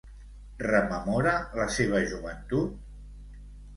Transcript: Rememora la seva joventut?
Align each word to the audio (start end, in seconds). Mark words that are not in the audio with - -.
Rememora 0.67 1.35
la 1.61 1.67
seva 1.75 2.03
joventut? 2.15 2.81